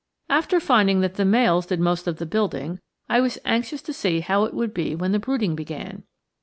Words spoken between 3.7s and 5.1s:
to see how it would be